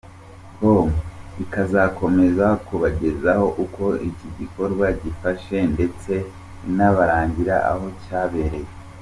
[0.57, 0.87] com
[1.43, 6.13] ikazakomeza kubagezaho uko igi gikorwa kifashe ndetse
[6.67, 8.71] inabarangira aho cyabereye.